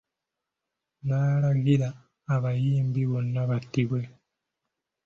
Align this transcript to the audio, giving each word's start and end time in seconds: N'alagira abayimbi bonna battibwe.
N'alagira 1.05 1.89
abayimbi 2.35 3.01
bonna 3.09 3.41
battibwe. 3.49 4.01